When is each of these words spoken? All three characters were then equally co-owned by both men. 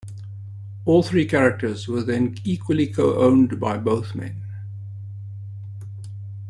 All 0.83 1.03
three 1.03 1.27
characters 1.27 1.87
were 1.87 2.01
then 2.01 2.35
equally 2.43 2.87
co-owned 2.87 3.59
by 3.59 3.77
both 3.77 4.15
men. 4.15 4.41